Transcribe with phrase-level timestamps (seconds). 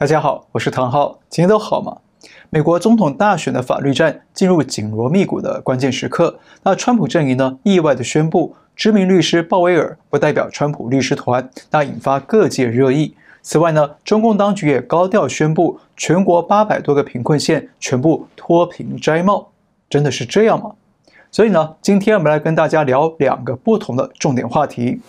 [0.00, 1.94] 大家好，我是唐浩，今天都好吗？
[2.48, 6.38] 美国总统大选的法律战进入紧锣密鼓的关键时刻。
[6.62, 13.14] 那川普阵营呢，意外的宣布，知名律师鲍威尔不代表川普律师团，那引发各界热议。
[13.42, 19.48] 此外呢，中共当局也高调宣布，全国八百多个贫困县全部脱贫摘帽，
[19.90, 20.72] 真的是这样吗？
[21.30, 25.02] 所以呢，今天我们来跟大家聊两个不同的重点话题。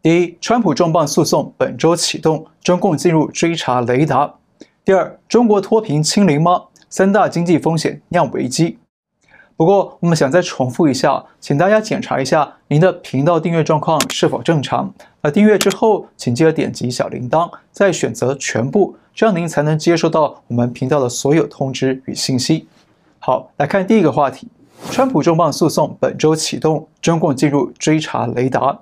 [0.00, 4.36] 第一，川普重磅诉讼本周启动，中共进入追查雷达。
[4.88, 6.62] 第二，中国脱贫清零吗？
[6.88, 8.78] 三大经济风险酿危机。
[9.54, 14.90] 不过，我们想再重复一下，请大家检查一下您的频道订阅状况是否正常。
[15.20, 22.66] 而订阅之后，请记得点击小铃铛，再选择全部，这样您才能接收到我们频道的所有通知与信息。
[23.18, 24.48] 好，来看第一个话题：
[24.90, 28.80] 川普重磅诉讼本周启动，中共进入追查雷达。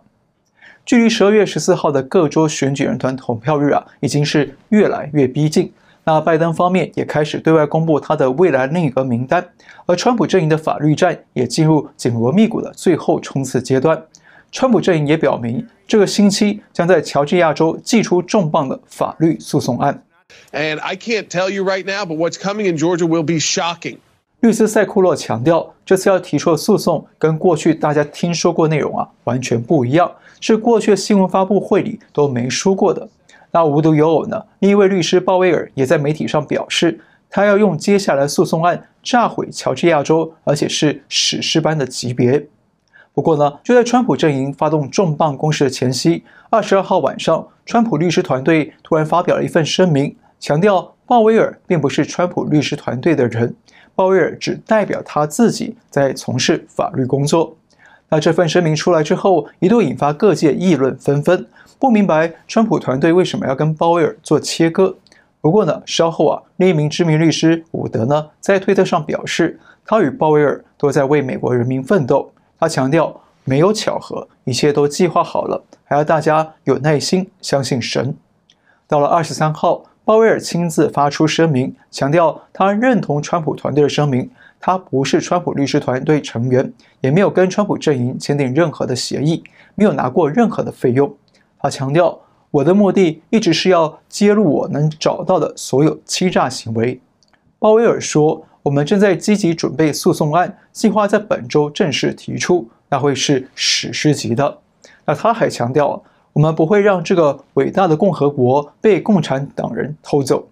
[0.84, 5.72] 距离十二月十四号的各州选举人团投票日啊，已经是越来越逼近。
[6.08, 9.44] 那拜登方面也开始对外公布他的未来内阁名单，
[9.86, 14.00] 而川普阵营的法律战也进入紧锣密鼓的最后冲刺阶段。
[14.52, 20.04] 川普阵营也表明，这个星期将在乔治亚州寄出重磅的法律诉讼案。
[20.52, 23.98] And I can't tell you right now, but what's coming in Georgia will be shocking.
[24.38, 33.08] 律师塞库洛强调，这次要提出的诉讼跟过去大家听说过内容啊完全不一样，是过去的新闻发布会里都没说过的。
[33.56, 42.48] 那无独有偶呢，另一位律师鲍威尔也在媒体上表示，他要用接下来诉讼案炸毁乔治亚州，而且是史诗般的级别。
[43.14, 53.56] 不过呢，就在川普阵营发动重磅攻势的前夕，二十二号晚上，川普律师团队突然发表了一份声明，强调鲍威尔并不是川普律师团队的人。
[53.94, 57.56] 鲍威尔只代表他自己在从事法律工作。
[58.08, 61.46] 那这份声明出来之后，一度引发各界议论纷纷，
[61.78, 64.94] 不明白川普团队为什么要跟鲍威尔做切割。
[65.40, 72.32] 不过呢，稍后啊，另一名知名律师伍德呢，在推特上表示，他与鲍威尔都在为美国人民奋斗。
[72.58, 78.16] 他强调，没有巧合，一切都计划好了，还要大家有耐心，相信神。
[78.86, 79.84] 到了二十三号。
[80.06, 84.30] 鲍威尔亲自发出声明，强调他认同川普团队的声明，
[84.60, 89.42] 他不是川普律师团队成员，也没有跟川普阵营签订任何的协议，
[89.74, 91.14] 没有拿过任何的费用。
[91.58, 92.18] 他强调，
[92.50, 97.00] 我的目的一直是要揭露我能找到的所有欺诈行为。
[97.58, 104.58] 鲍威尔说，我们正在积极准备诉讼案，计划在本周正式提出，那会是史诗级的。
[105.04, 106.02] 那他还强调。
[106.32, 110.46] 我们不会让这个伟大的共和国被共产党人偷走。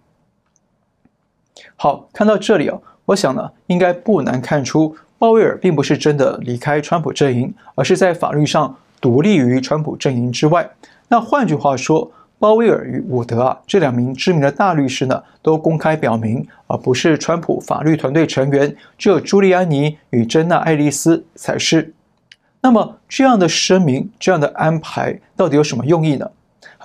[1.76, 10.68] 好，看到这里啊，我想呢，应该不难看出，鲍威尔并不是真的离开川普阵营，而是在法律上独立于川普阵营之外。
[11.08, 21.92] 那换句话说，鲍威尔与伍德啊这两名知名的大律师呢，都公开表明，而不是川普法律团队成员，只有朱利安尼与珍娜爱丽丝才是。
[22.62, 26.30] 那么这样的声明，这样的安排到底有什么用意呢？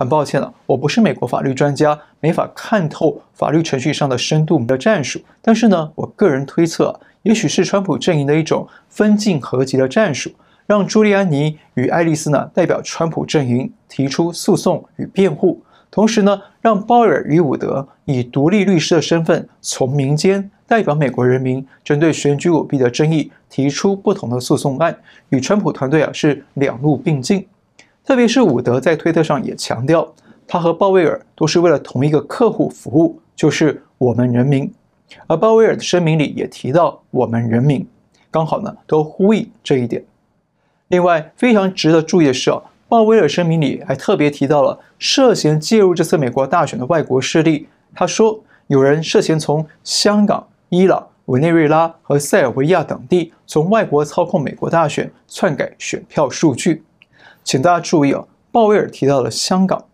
[0.00, 5.20] 很抱歉了，我不是美国法律专家，没法看透法律程序上的深度的战术。
[5.42, 10.30] 但是呢，我个人推测，也许是川普阵营的一种分进合击的战术，
[10.66, 20.50] 让朱利安尼与爱丽丝呢代表川普阵营提出诉讼与辩护，同时呢，让鲍尔与伍德以独立律师的身份从民间。
[20.66, 24.96] 代表美国人民针对选举舞弊的争议提出不同的诉讼案，
[25.28, 27.46] 与川普团队啊是两路并进。
[28.04, 30.12] 特别是伍德在推特上也强调，
[30.46, 34.72] 他和鲍威尔都是为了同一个客户服务，就是我们人民。
[35.26, 37.86] 而鲍威尔的声明里也提到我们人民，
[38.30, 40.04] 刚好呢都呼应这一点。
[40.88, 50.46] 另外，非常值得注意的是啊，鲍威尔声明里还特别提到了涉嫌介入这次美国大选的外国势力，他说有人涉嫌从香港。
[50.72, 56.84] 伊朗、委内瑞拉和塞尔维亚等地从外国操控美国大选，篡改选票数据。
[57.44, 59.84] 请大家注意啊，鲍威尔提到了香港。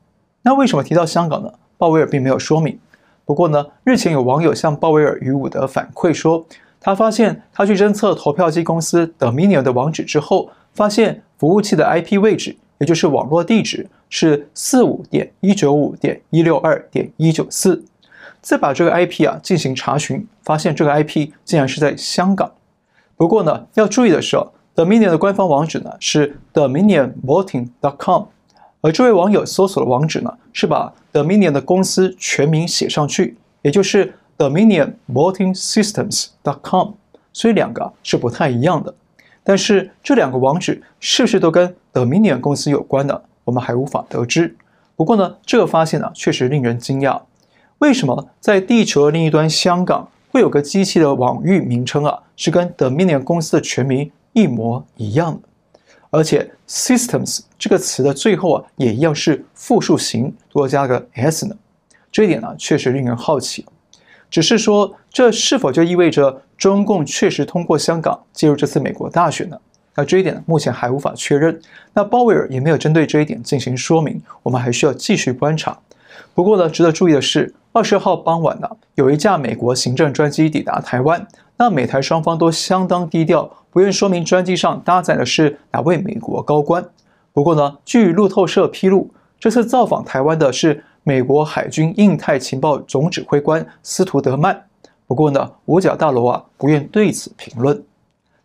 [0.42, 1.52] 那为什么提到香港呢？
[1.78, 2.78] 鲍威尔并没有说明。
[3.24, 6.46] 不过呢，日前有网友向鲍威尔与伍德反馈说，
[6.80, 17.84] 他发现他去侦测投票机公司 Dominion 的网址之后，发现服务器的 IP 位置，也就是网络地址是四五点一九五点一六二点一九四。
[18.40, 22.48] 再把这个 IP 啊进行查询，发现这个 IP 竟然是在香港。
[23.16, 24.36] 不过呢，要注意的是
[24.76, 28.22] ，Dominion 的官方网址呢是 DominionVoting.com，
[28.82, 36.90] 而这位网友搜索的网址呢是把 Dominion 的公司全名写上去，也就是 DominionVotingSystems.com，
[37.32, 38.94] 所以两个是不太一样的。
[39.42, 43.22] 但是这两个网址是不是都跟 Dominion 公司有关呢？
[43.44, 44.56] 我们还无法得知。
[44.96, 47.22] 不过呢，这个发现呢确实令人惊讶。
[47.78, 55.48] 为什么在地球的另一端香港会有个机器的网域名称啊，是跟 Dominion 公司的全名一模一样的？
[56.10, 61.56] 而且 systems 这个词的最后啊，也一样是复数形，多加个 s 呢？
[62.12, 63.64] 这一点呢，确实令人好奇。
[64.30, 69.58] 只是说，这是否就意味着中共确实通过香港介入这次美国大选呢？
[69.94, 71.58] 那这一点呢目前还无法确认。
[71.94, 75.78] 那鲍威尔也没有针对这一点进行说明，我们还需要继续观察。
[76.34, 81.26] 不过呢，值得注意的是，二十号傍晚呢，有一架美国行政专机抵达台湾。
[81.58, 86.84] 那美台双方都相当低调，不愿说明专机上搭载的是哪位美国高官。
[87.32, 94.64] 不过呢，据路透社披露，这次造访台湾的是美国海军印太情报总指挥官斯图德曼。
[95.06, 97.82] 不过呢，五角大楼啊不愿对此评论。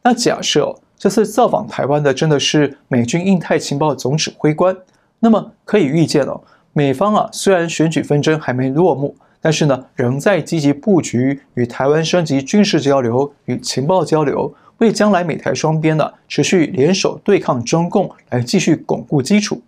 [0.03, 4.75] 那假设，这次造访台湾的真的是美军印太情报总指挥官，
[5.19, 6.39] 那么可以预见哦，
[6.71, 9.15] 美方啊虽然选举纷争还没落幕。
[9.43, 19.59] 但是呢，仍在积极布局与台湾升级军事交流与情报交流，为将来美台双边呢持续联手对抗中共来继续巩固基础。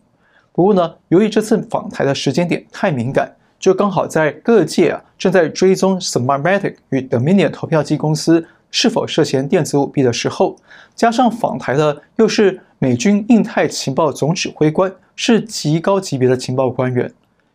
[0.52, 10.56] 不过呢，由于这次访台的时间点太敏感，就刚好在各界啊正在追踪 Smartmatic 与 Dominion 投票机公司是否涉嫌电子舞弊的时候，
[10.94, 17.12] 加上访台的又是美军印太情报总指挥官，是极高级别的情报官员，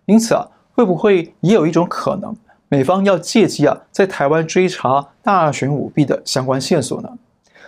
[0.06, 0.49] 因此啊。
[0.78, 2.32] 会不会也有一种可能，
[2.69, 7.08] 美方要借机啊，在台湾追查大选舞弊的相关线索呢？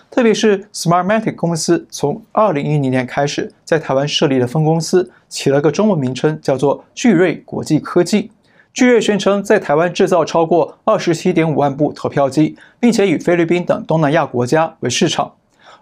[0.09, 8.31] 特别是 Smartmatic 公司从二零一零年开始在台湾设立的分公司，起了个中文名称叫做聚瑞国际科技。
[8.73, 15.33] 聚瑞宣称在台湾制造超过二十七点五万部投票机，并且以菲律宾等东南亚国家为市场。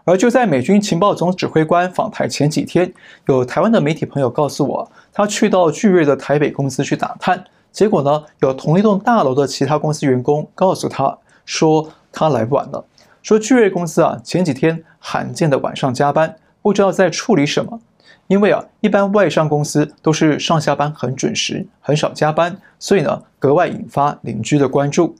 [0.08, 2.90] 而就在美军情报总指挥官访台前几天，
[3.26, 12.82] 有台湾的媒体朋友告诉我，他去到聚瑞的台北公司去打探，结果呢，有同一栋大楼的其他公司员工告诉他说他来晚了，
[13.20, 17.78] 说聚瑞公司啊前几天罕见的晚上加班，不知道在处理什么，
[18.28, 25.14] 因为啊一般外商公司都是上下班很准时，很少加班，所以呢格外引发邻居的关注。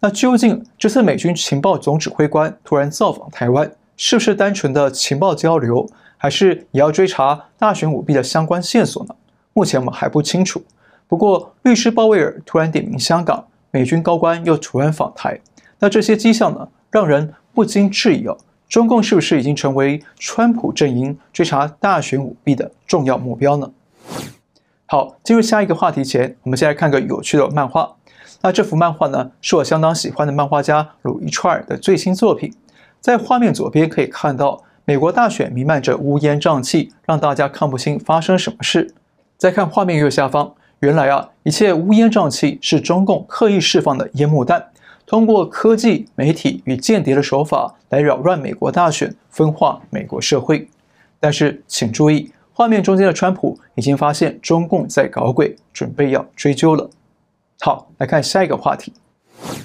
[0.00, 3.70] 那究竟这次美军情报总指挥官突然造访台湾，
[4.02, 5.86] 是不是单纯的情报交流，
[6.16, 9.14] 还是也要追查大选舞弊的相关线索呢？
[9.52, 10.62] 目前我们还不清楚。
[11.06, 15.38] 不过，律师鲍威尔突然点名香港，美军高官又突然访台，
[15.78, 18.38] 那这些迹象呢，让人不禁质疑哦，
[18.70, 23.70] 中共是不是已经成为川普阵营追查大选舞弊的重要目标呢？
[24.86, 27.94] 好，进入下一个话题前，我们先来看个有趣的漫画。
[28.40, 32.50] 那这幅漫画呢，是我相当喜欢的漫画家鲁伊·川尔的最新作品。
[33.00, 38.94] 在画面左边可以看到，美国大选弥漫着乌烟瘴气，让大家看不清发生什么事。
[39.38, 44.66] 再看画面右下方，原来啊，一切乌烟瘴气是中共刻意释放的烟幕弹，
[45.06, 50.68] 通过科技、媒体与间谍的手法来扰乱美国大选，分化美国社会。
[51.18, 56.90] 但是请注意，画面中间的川普已经发现中共在搞鬼，准备要追究了。
[57.60, 58.92] 好，来看下一个话题。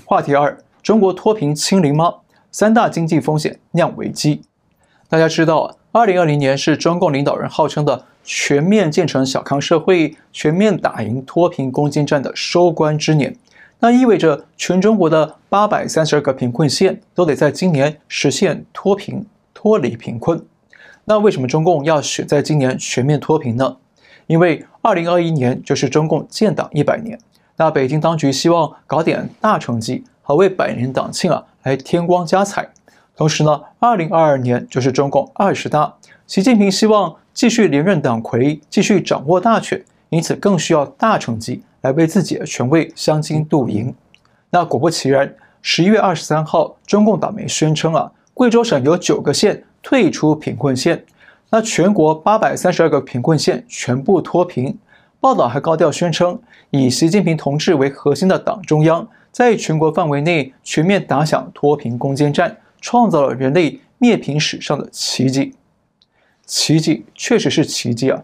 [0.06, 2.14] 话题二：中国脱贫清零吗？
[2.58, 4.42] 三大经济风险酿危机。
[5.10, 13.36] 大家知道啊，二零二零年是中共领导人号称的全面建成小康社会、全面打赢脱贫攻坚战的收官之年。
[13.80, 20.42] 那意味着全中国的八百三十二个贫困县都得在今年实现脱贫、脱离贫困。
[21.04, 23.76] 那为什么中共要选在今年全面脱贫呢？
[24.28, 27.20] 因为二零二一年就是中共建党一百年。
[27.58, 31.44] 那北京当局希望搞点大成绩，好为百年党庆啊。
[31.66, 32.70] 来添光加彩，
[33.16, 35.92] 同时呢，二零二二年就是中共二十大，
[36.28, 43.92] 习近平希望继续连任党魁，继续掌握大权，因此更需要大成绩来为自己的权位相金镀银。
[44.52, 51.04] 那果不其然，十一月二十三号，中共党媒宣称啊，贵州省有九个县退出贫困县，
[51.50, 54.78] 那全国八百三十二个贫困县全部脱贫。
[55.20, 59.08] 报道还高调宣称，以习近平同志为核心的党中央。
[59.36, 65.54] 在全国范围内全面打响脱贫攻坚战，创造了人类灭贫史上的奇迹。
[66.46, 68.24] 奇迹确实是奇迹啊！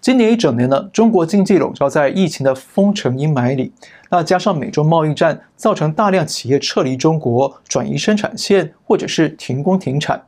[0.00, 3.70] 今年一整年呢，中国经济笼罩在疫情的封城阴霾里，
[4.10, 10.20] 那加上美中贸易战，造成大量企业撤离中国，转移生产线，或者是停工停产。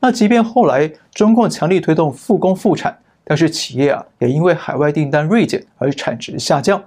[0.00, 6.82] 那即便后来中共强力推动复工复产，但是企业啊，也因为海外订单锐减而产值下降。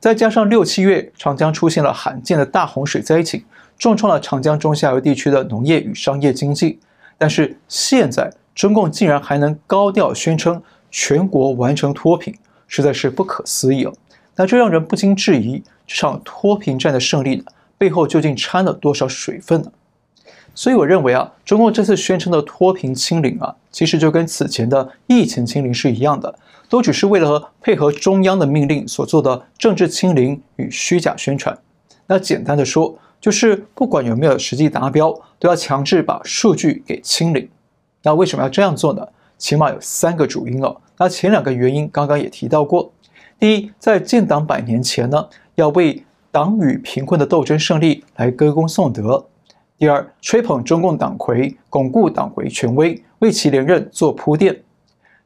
[0.00, 3.44] 再加上六七月长江出现了罕见的大洪水灾情，
[3.78, 6.80] 重创了长江中下游地区的农业与商业经济。
[7.18, 12.34] 但是现在中共竟然还能高调宣称全国完成脱贫，
[12.66, 13.92] 实在是不可思议哦。
[14.36, 17.44] 那这让人不禁质疑，这场脱贫战的胜利呢，
[17.76, 19.70] 背后究竟掺了多少水分呢？
[20.54, 26.34] 所以我认为啊，中共这次宣称的脱贫清零啊，其实就跟此前的疫情清零是一样的，
[26.68, 31.56] 都只是为了配合中央的命令所做的政治清零与虚假宣传。
[32.06, 37.48] 那简单的说，就是不管有没有实际达标，都要强制把数据给清零。
[38.02, 39.06] 那为什么要这样做呢？
[39.38, 40.76] 起码有三个主因哦。
[40.98, 42.92] 那前两个原因刚刚也提到过。
[43.38, 49.26] 第一，在建党百年前呢，要为党与贫困的斗争胜利来歌功颂德。
[49.80, 54.62] 第二，吹捧中共党魁，巩固党魁权威，为其连任做铺垫。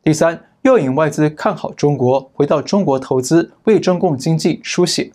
[0.00, 5.11] 第三，诱引外资看好中国，回到中国投资，为中共经济输血。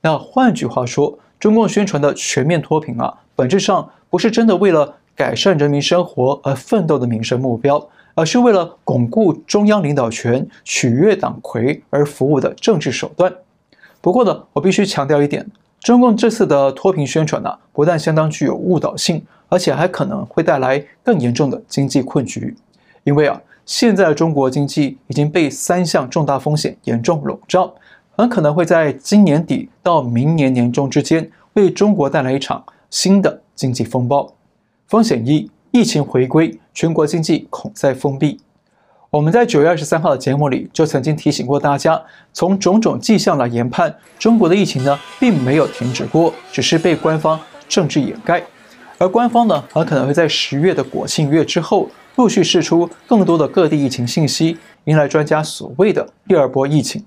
[0.00, 7.86] 那换句话说，中共宣传的全面脱贫啊，本质上不是真的为了改善人民生活而奋斗的民生目标。
[8.14, 13.32] 而是为了巩固中央领导权、取悦党魁而服务的政治手段。
[14.00, 15.46] 不过呢，我必须强调一点：
[15.80, 22.56] 中共这次的脱贫宣传呢、不但相当具有误导性，而且还可能会带来更严重的经济困局。
[23.04, 27.74] 因为啊，现在的中国经济已经被三项重大风险严重笼罩，
[28.16, 34.34] 很可能会在今年底到明年年中之间，为中国带来一场新的经济风暴。
[34.86, 35.50] 风险一。
[35.70, 38.40] 疫情回归，全国经济恐再封闭。
[39.10, 41.98] 我们在九月二十三号的节目里就曾经提醒过大家，
[42.34, 48.42] 从种种迹象来研判，中国的疫情呢并没有停止过，只是被官方政治掩盖。
[48.98, 57.02] 而官方呢，很可能会在十月的国庆月之后，陆续释出更多的各地疫情信息，迎来专家所谓的第二波疫情。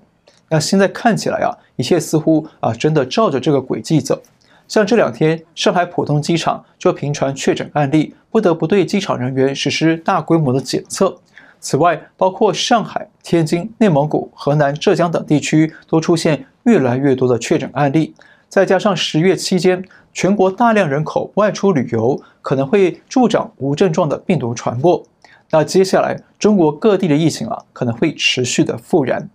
[0.48, 4.20] 那现在看起来啊，一切似乎啊真的照着这个轨迹走。
[4.66, 11.16] 像这两天，上海浦东机场就频传确诊案例，不得不对机场人员实施大规模的检测。
[11.62, 18.12] 此外，包括上海、天津、内蒙古、河南、浙江等地区都出现越来越多的确诊案例。
[18.48, 25.02] 再加上十月期间，全国大量人口外出旅游，可能会助长无症状的病毒传播。
[25.50, 29.30] 那接下来，中国各地的疫情啊，可能会持续的复燃。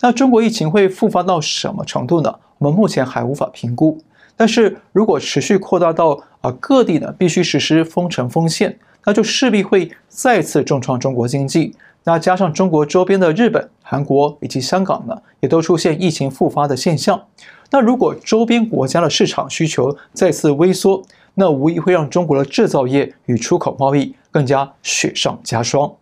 [0.00, 2.34] 那中国疫情会复发到什么程度呢？
[2.58, 4.02] 我们目前还无法评估。
[4.36, 11.74] 但是如果持续扩大到啊各地呢，必须实施封城封县，那就势必会再次重创中国经济。
[12.04, 17.22] 那加上中国周边的日本、韩国以及香港呢，也都出现疫情复发的现象。
[17.70, 21.02] 那如果周边国家的市场需求再次萎缩，
[21.34, 25.92] 那无疑会让中国的制造业与出口贸易更加雪上加霜。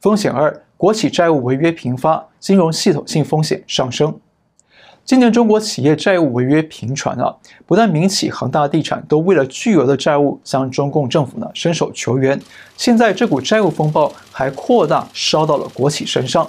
[0.00, 4.16] 风险二，国企债务违约频发，金融系统性风险上升。
[5.04, 7.34] 今年中国企业债务违约频传啊，
[7.66, 12.40] 不但民企恒大地产都为了巨额的债务向中共政府呢伸手求援，
[12.78, 16.48] 现在这股债务风暴还扩大烧到了国企身上。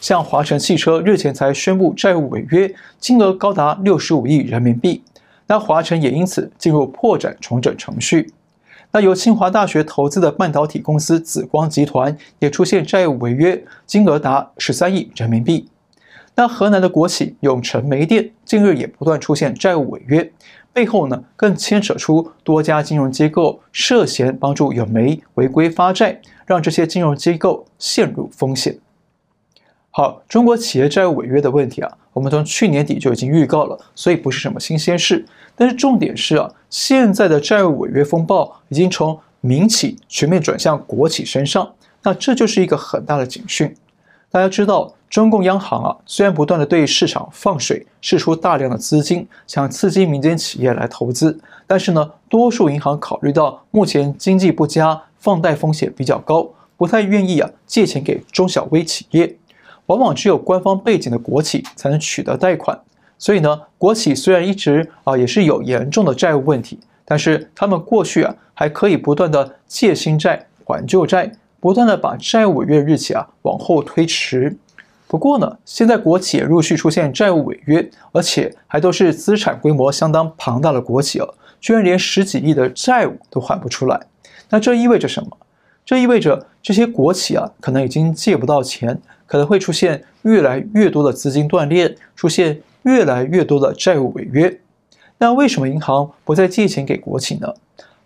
[0.00, 5.02] 像华晨汽车日前才宣布债务违约，金额高达六十五亿人民币，
[5.46, 8.32] 那华晨也因此进入破产重整程序。
[8.92, 15.68] 那由清华大学投资的半导体公司紫光集团也出现债务违约，金额达十三亿人民币。
[16.34, 20.32] 那河南的国企永成煤电近日也不断出现债务违约，
[20.72, 28.78] 背后呢更牵扯出多家金融机构涉嫌帮助永煤违规发债，让这些金融机构陷入风险。
[29.90, 35.22] 好，中国企业债务违约的问题啊，我们从去年底就已经预告了，所以不是什么新鲜事。
[35.54, 43.76] 但是重点是啊，现在的债务违约风暴已经从民企全面转向国企身上，那这就是一个很大的警讯。
[44.30, 44.94] 大家知道。
[45.12, 59.36] 中共央行啊，虽然不断的对市场放水，释出大量的资金，想刺激民间企业来投资，但是呢，多数银行考虑到目前经济不佳，放贷风险比较高，不太愿意啊借钱给中小微企业。
[59.84, 62.80] 往往只有官方背景的国企才能取得贷款。
[63.18, 74.56] 所以呢，国企虽然一直啊也是有严重的债务问题，但是他们过去啊还可以不断的借新债还旧债，不断的把债务违约日期啊往后推迟。
[75.12, 84.00] 不过呢，现在国企也陆续出现债务违约，而且还都是资产规模相当庞大的国企哦，居然连十几亿的债务都还不出来。
[84.48, 85.36] 那这意味着什么？
[85.84, 94.60] 这意味着这些国企啊，可能已经借不到钱，可能会出现越来越多的资金断裂，出现越来越多的债务违约。
[95.18, 97.52] 那为什么银行不再借钱给国企呢？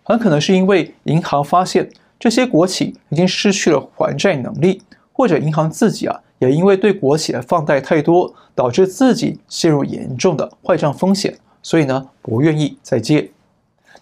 [0.03, 4.81] 很可能是因为银行发现这些国企已经失去了还债能力，
[5.13, 6.19] 或者银行自己啊。
[6.39, 13.31] 也因为对国企的放贷太多，导致自己陷入严重的坏账风险，所以呢，不愿意再借。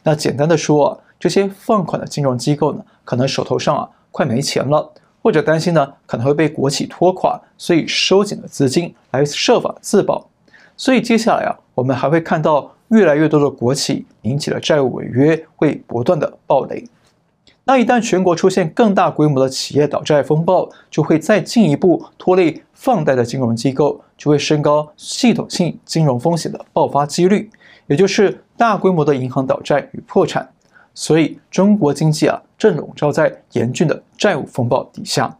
[0.03, 4.91] 那简单的说啊，这些放款的金融机构呢，可能手头上啊快没钱了，
[5.23, 10.27] 或者担心呢可能会被国企拖垮，所以收紧了资金来设法自保。
[10.77, 16.85] 所以接下来啊，我们还会看到越来越多的国企引起了债务违约，会不断的暴雷。
[17.67, 27.49] 那一旦全国出现更大规模的企业倒债风暴，就会再进一步拖累放贷的金融机构，就会升高系统性金融风险的爆发几率，
[27.87, 30.47] 也就是大规模的银行倒债与破产。
[30.93, 35.35] 所以中国经济啊，正笼罩在严峻的债务风暴底下。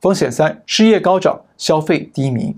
[0.00, 2.54] 风险三：失业高涨，消费低迷。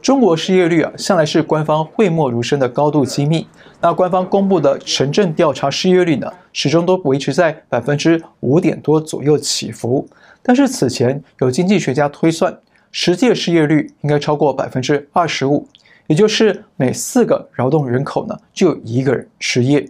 [0.00, 3.46] 中国失业率啊，向来是官方讳莫如深的高度机密。
[3.80, 10.08] 那官方公布的城镇调查失业率呢，始终都维持在百分之五点多左右起伏。
[10.42, 12.56] 但是此前有经济学家推算，
[12.92, 15.66] 实际失业率应该超过百分之二十五，
[16.06, 19.88] 也就是每四个劳动人口呢，就有一个人失业。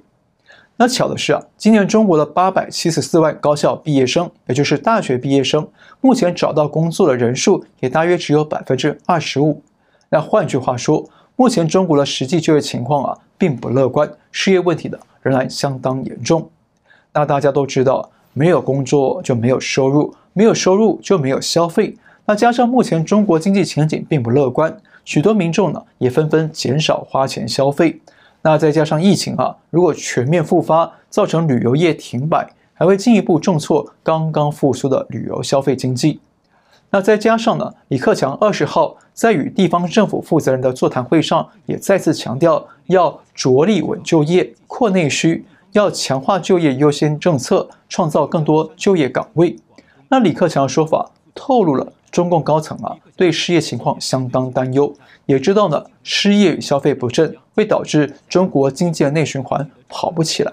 [0.79, 5.69] 那巧的是啊，今年中国的八百七十四万高校毕业生，也就是大学毕业生，
[6.01, 9.63] 目前找到工作的人数也大约只有百分之二十五。
[10.09, 16.49] 那换句话说，目前中国的实际就业情况啊，并不乐观，失业问题呢仍然相当严重。
[17.13, 21.97] 那大家都知道，没有工作就没有收入，没有收入就没有消费。
[22.27, 28.01] 那加上目前中国经济前景并不乐观，许多民众呢也纷纷减少花钱消费。
[28.43, 36.21] 那再加上疫情啊，如果全面复发，造成旅游业停摆，还会进一步重挫刚刚复苏的旅游消费经济。
[36.90, 49.57] 那再加上呢，李克强二十号在与地方政府负责人的座谈会上，也再次强调要着力稳就业、扩内需，要强化就业优先政策，创造更多就业岗位。
[50.09, 54.95] 那李克强的说法透露了中共高层啊对失业情况相当担忧，
[55.26, 60.52] 也知道呢失业与消费不振会导致中国经济的内循环跑不起来。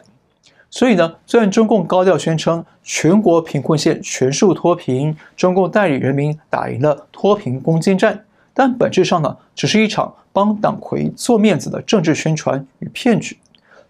[0.74, 8.26] 所以呢，虽然中共高调宣称全国贫困县全数脱贫，中共代理人民打赢了脱贫攻坚战，
[8.56, 13.38] 但本质上呢，只是一场帮党魁做面子的政治宣传与骗局。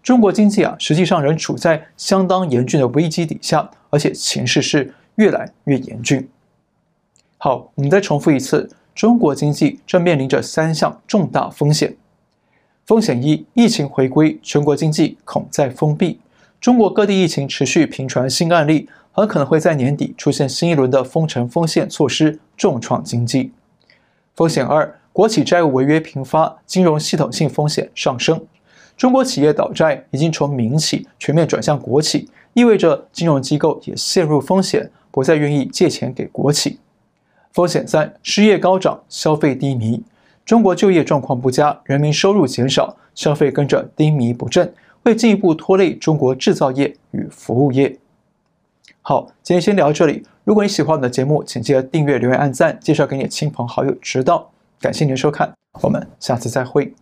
[0.02, 6.28] 中国经济啊，实际上仍处在相当严峻的危机底下，而且情势是越来越严峻。
[7.38, 11.96] 好，我们再重复一次，中国经济正面临着三项重大风险。
[12.84, 16.20] 风险一，疫情回归，全国经济恐再封闭。
[16.64, 23.52] 中国各地疫情持续频传新案例，很可能会在年底出现新一轮的封城封县措施，重创经济。
[24.34, 28.42] 风险二，国企债务违约频发，金融系统性风险上升。
[28.96, 36.78] 中国企业倒债已经从民企全面转向国企，意味着金融机构也陷入风险，不再愿意借钱给国企。
[37.52, 40.02] 风险三，失业高涨，消费低迷。
[40.46, 44.72] 中国就业状况不佳，人民收入减少，消费跟着低迷不振。
[45.04, 47.98] 会进一步拖累中国制造业与服务业。
[49.02, 50.26] 好，今天先聊到这里。
[50.44, 54.50] 如果你喜欢我们的节目，请记得订阅、留言、按赞，介绍给你的亲朋好友知道。
[54.80, 56.94] 感谢您的收看，我们下次再会。